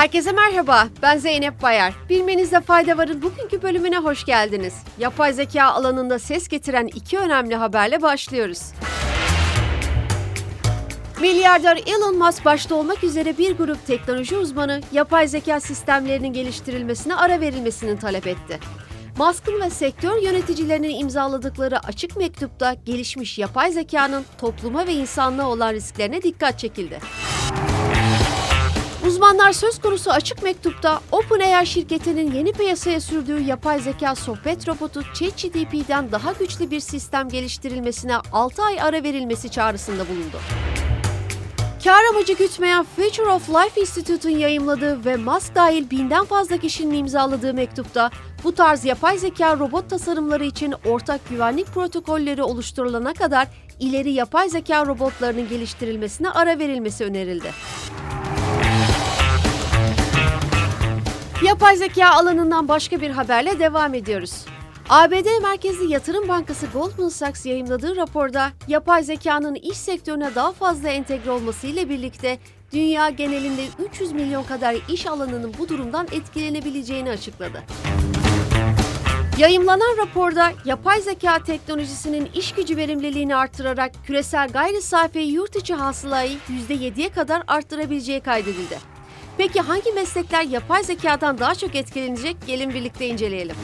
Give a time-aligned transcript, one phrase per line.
[0.00, 1.94] Herkese merhaba, ben Zeynep Bayar.
[2.08, 4.74] Bilmenizde fayda varın bugünkü bölümüne hoş geldiniz.
[4.98, 8.60] Yapay zeka alanında ses getiren iki önemli haberle başlıyoruz.
[11.20, 17.40] Milyarder Elon Musk başta olmak üzere bir grup teknoloji uzmanı yapay zeka sistemlerinin geliştirilmesine ara
[17.40, 18.58] verilmesini talep etti.
[19.18, 26.22] Musk'ın ve sektör yöneticilerinin imzaladıkları açık mektupta gelişmiş yapay zekanın topluma ve insanlığa olan risklerine
[26.22, 27.00] dikkat çekildi.
[29.20, 36.12] Uzmanlar söz konusu açık mektupta OpenAI şirketinin yeni piyasaya sürdüğü yapay zeka sohbet robotu ChatGPT'den
[36.12, 40.40] daha güçlü bir sistem geliştirilmesine 6 ay ara verilmesi çağrısında bulundu.
[41.84, 47.54] Kar amacı gütmeyen Future of Life Institute'un yayımladığı ve Musk dahil binden fazla kişinin imzaladığı
[47.54, 48.10] mektupta
[48.44, 53.48] bu tarz yapay zeka robot tasarımları için ortak güvenlik protokolleri oluşturulana kadar
[53.80, 57.50] ileri yapay zeka robotlarının geliştirilmesine ara verilmesi önerildi.
[61.44, 64.44] Yapay zeka alanından başka bir haberle devam ediyoruz.
[64.88, 71.30] ABD merkezli yatırım bankası Goldman Sachs yayımladığı raporda yapay zekanın iş sektörüne daha fazla entegre
[71.30, 72.38] olması ile birlikte
[72.72, 77.62] dünya genelinde 300 milyon kadar iş alanının bu durumdan etkilenebileceğini açıkladı.
[79.38, 86.38] Yayımlanan raporda yapay zeka teknolojisinin iş gücü verimliliğini artırarak küresel gayri safi yurt içi hasılayı
[86.68, 88.99] %7'ye kadar arttırabileceği kaydedildi.
[89.38, 92.36] Peki hangi meslekler yapay zekadan daha çok etkilenecek?
[92.46, 93.56] Gelin birlikte inceleyelim.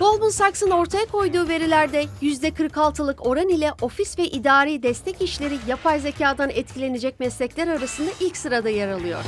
[0.00, 6.50] Goldman Sachs'ın ortaya koyduğu verilerde %46'lık oran ile ofis ve idari destek işleri yapay zekadan
[6.50, 9.24] etkilenecek meslekler arasında ilk sırada yer alıyor.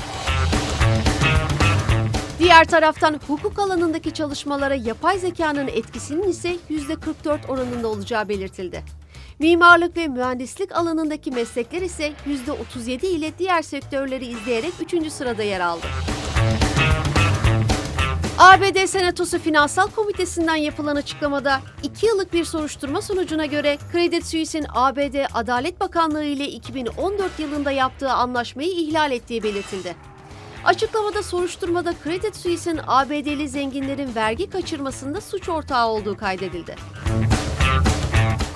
[2.39, 8.83] Diğer taraftan hukuk alanındaki çalışmalara yapay zekanın etkisinin ise %44 oranında olacağı belirtildi.
[9.39, 15.12] Mimarlık ve mühendislik alanındaki meslekler ise %37 ile diğer sektörleri izleyerek 3.
[15.12, 15.86] sırada yer aldı.
[18.39, 25.27] ABD Senatosu Finansal Komitesi'nden yapılan açıklamada 2 yıllık bir soruşturma sonucuna göre Credit Suisse'in ABD
[25.35, 29.96] Adalet Bakanlığı ile 2014 yılında yaptığı anlaşmayı ihlal ettiği belirtildi.
[30.64, 36.77] Açıklamada soruşturmada Credit Suisse'in ABD'li zenginlerin vergi kaçırmasında suç ortağı olduğu kaydedildi.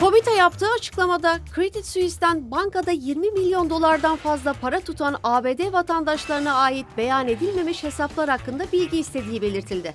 [0.03, 6.87] Komite yaptığı açıklamada Credit Suisse'den bankada 20 milyon dolardan fazla para tutan ABD vatandaşlarına ait
[6.97, 9.95] beyan edilmemiş hesaplar hakkında bilgi istediği belirtildi.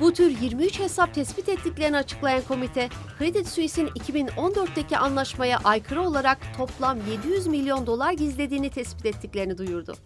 [0.00, 2.88] Bu tür 23 hesap tespit ettiklerini açıklayan komite,
[3.18, 9.96] Credit Suisse'in 2014'teki anlaşmaya aykırı olarak toplam 700 milyon dolar gizlediğini tespit ettiklerini duyurdu.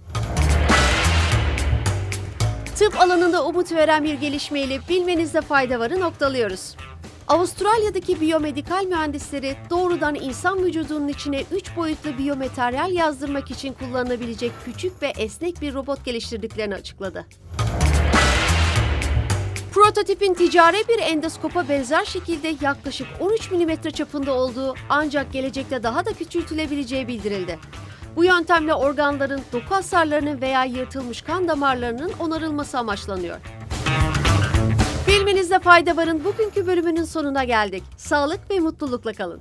[2.79, 6.77] Tıp alanında umut veren bir gelişmeyle bilmenizde fayda varı noktalıyoruz.
[7.29, 15.13] Avustralya'daki biyomedikal mühendisleri doğrudan insan vücudunun içine 3 boyutlu biyomateryal yazdırmak için kullanılabilecek küçük ve
[15.19, 17.27] esnek bir robot geliştirdiklerini açıkladı.
[19.73, 26.13] Prototipin ticari bir endoskopa benzer şekilde yaklaşık 13 mm çapında olduğu ancak gelecekte daha da
[26.13, 27.59] küçültülebileceği bildirildi.
[28.17, 33.37] Bu yöntemle organların, doku hasarlarının veya yırtılmış kan damarlarının onarılması amaçlanıyor.
[35.09, 37.83] Bilmenizde fayda varın bugünkü bölümünün sonuna geldik.
[37.97, 39.41] Sağlık ve mutlulukla kalın.